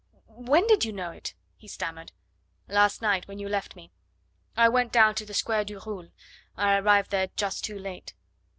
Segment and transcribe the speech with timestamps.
[0.47, 2.11] When did you know it?" he stammered.
[2.67, 3.91] "Last night when you left me.
[4.57, 6.09] I went down to the Square du Roule.
[6.57, 8.15] I arrived there just too late."